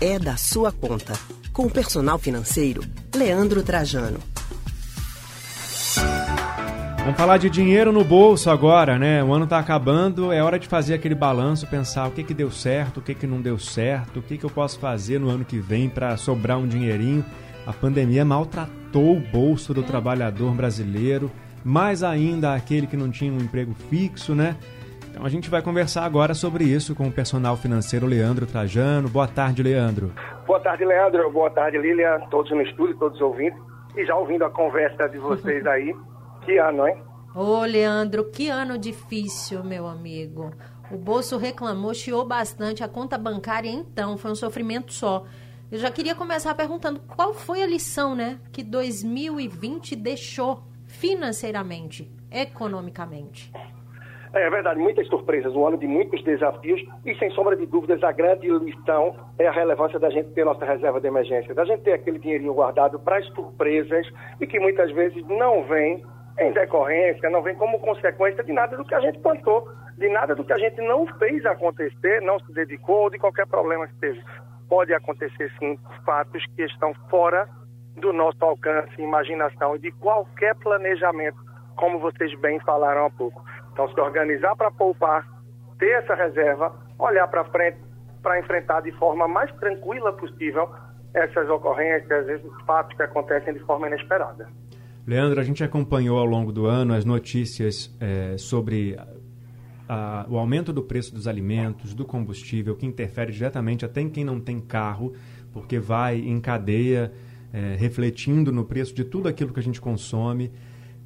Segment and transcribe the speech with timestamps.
[0.00, 1.14] é da sua conta.
[1.52, 2.82] Com o personal financeiro,
[3.14, 4.18] Leandro Trajano.
[6.98, 9.22] Vamos falar de dinheiro no bolso agora, né?
[9.22, 12.50] O ano está acabando, é hora de fazer aquele balanço, pensar o que, que deu
[12.50, 15.44] certo, o que, que não deu certo, o que, que eu posso fazer no ano
[15.44, 17.24] que vem para sobrar um dinheirinho.
[17.64, 21.30] A pandemia maltratou o bolso do trabalhador brasileiro,
[21.64, 24.56] mais ainda aquele que não tinha um emprego fixo, né?
[25.16, 29.08] Então a gente vai conversar agora sobre isso com o personal financeiro Leandro Trajano.
[29.08, 30.12] Boa tarde, Leandro.
[30.46, 31.32] Boa tarde, Leandro.
[31.32, 32.20] Boa tarde, Lilian.
[32.30, 33.56] Todos no estúdio, todos ouvindo.
[33.96, 35.96] E já ouvindo a conversa de vocês aí.
[36.44, 37.02] Que ano, hein?
[37.34, 40.52] Ô, Leandro, que ano difícil, meu amigo.
[40.90, 42.84] O bolso reclamou, chiou bastante.
[42.84, 45.24] A conta bancária, então, foi um sofrimento só.
[45.72, 53.50] Eu já queria começar perguntando qual foi a lição, né, que 2020 deixou financeiramente, economicamente.
[54.36, 58.12] É verdade, muitas surpresas, um ano de muitos desafios e, sem sombra de dúvidas, a
[58.12, 61.94] grande lição é a relevância da gente ter nossa reserva de emergência, da gente ter
[61.94, 64.06] aquele dinheirinho guardado para as surpresas
[64.38, 66.04] e que muitas vezes não vem
[66.38, 70.34] em decorrência, não vem como consequência de nada do que a gente plantou, de nada
[70.34, 73.94] do que a gente não fez acontecer, não se dedicou ou de qualquer problema que
[73.94, 74.22] teve.
[74.68, 77.48] Pode acontecer, sim, fatos que estão fora
[77.96, 81.38] do nosso alcance, imaginação e de qualquer planejamento,
[81.74, 83.42] como vocês bem falaram há pouco.
[83.76, 85.28] Então, se organizar para poupar,
[85.78, 87.76] ter essa reserva, olhar para frente
[88.22, 90.66] para enfrentar de forma mais tranquila possível
[91.12, 94.48] essas ocorrências, esses fatos que acontecem de forma inesperada.
[95.06, 98.98] Leandro, a gente acompanhou ao longo do ano as notícias é, sobre
[99.86, 104.24] a, o aumento do preço dos alimentos, do combustível, que interfere diretamente até em quem
[104.24, 105.12] não tem carro,
[105.52, 107.12] porque vai em cadeia
[107.52, 110.50] é, refletindo no preço de tudo aquilo que a gente consome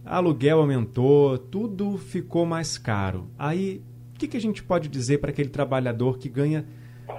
[0.05, 3.29] aluguel aumentou, tudo ficou mais caro.
[3.39, 3.83] Aí,
[4.15, 6.65] o que, que a gente pode dizer para aquele trabalhador que ganha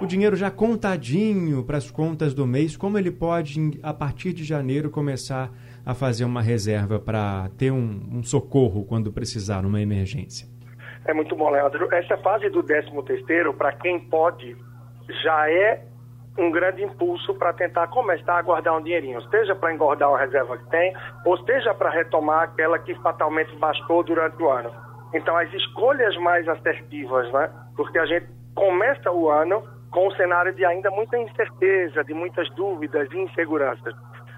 [0.00, 2.76] o dinheiro já contadinho para as contas do mês?
[2.76, 5.50] Como ele pode, a partir de janeiro, começar
[5.84, 10.48] a fazer uma reserva para ter um, um, socorro quando precisar, numa emergência?
[11.04, 11.92] É muito bom, Leandro.
[11.92, 14.56] Essa fase do 13 terceiro, para quem pode,
[15.22, 15.84] já é
[16.38, 20.56] um grande impulso para tentar começar a guardar um dinheirinho, seja para engordar uma reserva
[20.56, 20.94] que tem,
[21.24, 24.72] ou seja para retomar aquela que fatalmente bastou durante o ano.
[25.14, 27.50] Então, as escolhas mais assertivas, né?
[27.76, 32.48] Porque a gente começa o ano com um cenário de ainda muita incerteza, de muitas
[32.54, 33.94] dúvidas e inseguranças.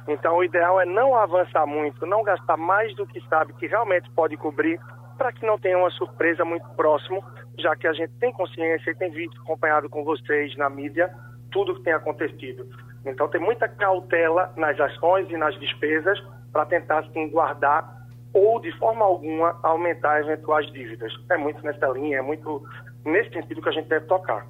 [0.08, 4.10] Então, o ideal é não avançar muito, não gastar mais do que sabe que realmente
[4.10, 4.80] pode cobrir,
[5.16, 7.24] para que não tenha uma surpresa muito próximo,
[7.56, 11.08] já que a gente tem consciência e tem visto, acompanhado com vocês na mídia,
[11.54, 12.68] tudo que tem acontecido.
[13.06, 16.18] Então, tem muita cautela nas ações e nas despesas
[16.52, 21.12] para tentar, assim, guardar ou, de forma alguma, aumentar eventuais dívidas.
[21.30, 22.62] É muito nessa linha, é muito
[23.04, 24.46] nesse sentido que a gente deve tocar.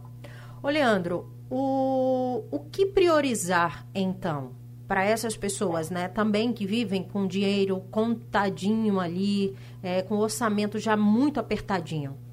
[0.62, 4.52] Ô, Leandro, o, o que priorizar, então,
[4.88, 10.96] para essas pessoas, né, também que vivem com dinheiro contadinho ali, é, com orçamento já
[10.96, 12.23] muito apertadinho?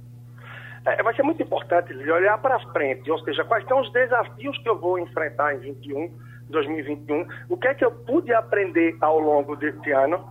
[0.86, 4.70] É, vai ser muito importante olhar para frente, ou seja, quais são os desafios que
[4.70, 6.12] eu vou enfrentar em 21,
[6.50, 10.28] 2021, o que é que eu pude aprender ao longo desse ano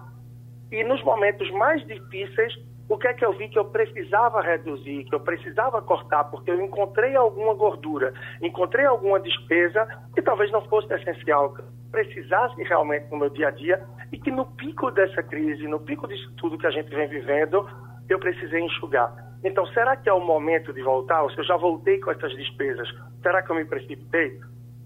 [0.72, 2.52] e nos momentos mais difíceis,
[2.88, 6.50] o que é que eu vi que eu precisava reduzir, que eu precisava cortar, porque
[6.50, 8.12] eu encontrei alguma gordura,
[8.42, 11.62] encontrei alguma despesa que talvez não fosse essencial, que
[11.92, 16.08] precisasse realmente no meu dia a dia e que no pico dessa crise, no pico
[16.08, 17.68] disso tudo que a gente vem vivendo,
[18.08, 19.29] eu precisei enxugar.
[19.42, 21.22] Então, será que é o momento de voltar?
[21.22, 22.88] Ou se eu já voltei com essas despesas,
[23.22, 24.38] será que eu me precipitei?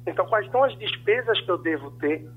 [0.07, 2.29] Então, quais são as despesas que eu devo ter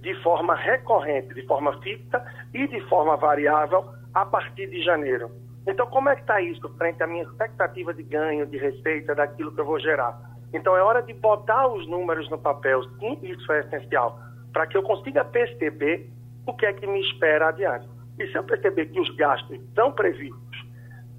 [0.00, 5.30] de forma recorrente, de forma fixa e de forma variável a partir de janeiro?
[5.66, 9.52] Então, como é que está isso frente à minha expectativa de ganho, de receita, daquilo
[9.52, 10.16] que eu vou gerar?
[10.52, 12.84] Então, é hora de botar os números no papel.
[13.00, 14.20] Sim, isso é essencial,
[14.52, 16.08] para que eu consiga perceber
[16.46, 17.88] o que é que me espera adiante.
[18.20, 20.53] E se eu perceber que os gastos estão previstos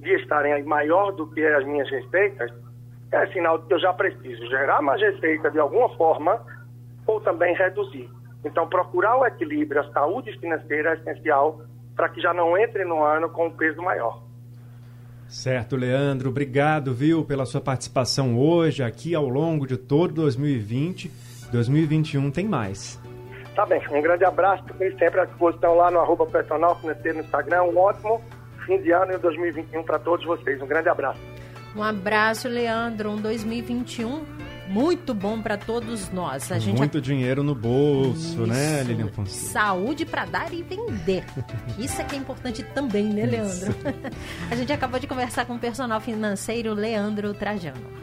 [0.05, 2.53] de estarem maior do que as minhas receitas,
[3.11, 6.39] é sinal de que eu já preciso gerar mais receita de alguma forma
[7.07, 8.09] ou também reduzir.
[8.43, 11.61] Então, procurar o equilíbrio, a saúde financeira é essencial
[11.95, 14.23] para que já não entre no ano com um peso maior.
[15.27, 16.29] Certo, Leandro.
[16.29, 21.11] Obrigado, viu, pela sua participação hoje, aqui ao longo de todo 2020.
[21.51, 23.01] 2021 tem mais.
[23.55, 24.63] Tá bem, um grande abraço,
[24.99, 27.63] sempre à disposição lá no arroba personal financeiro no Instagram.
[27.63, 28.21] Um ótimo
[28.65, 30.61] fim de ano e 2021 para todos vocês.
[30.61, 31.19] Um grande abraço.
[31.75, 33.11] Um abraço, Leandro.
[33.11, 34.23] Um 2021
[34.67, 36.51] muito bom para todos nós.
[36.51, 37.01] A gente muito a...
[37.01, 38.47] dinheiro no bolso, né, Isso.
[38.47, 39.51] né, Lilian Fonseca?
[39.51, 41.23] Saúde para dar e vender.
[41.77, 43.75] Isso é que é importante também, né, Leandro?
[44.49, 47.93] a gente acabou de conversar com o personal financeiro Leandro Trajano.